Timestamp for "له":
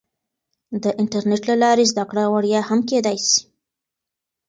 1.49-1.55